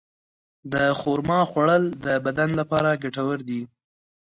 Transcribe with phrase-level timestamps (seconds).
[0.73, 3.61] د خرما خوړل د بدن لپاره ګټور دي.